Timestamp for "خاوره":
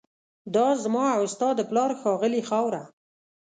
2.49-2.83